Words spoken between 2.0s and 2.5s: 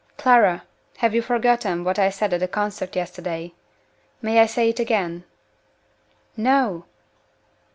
said at the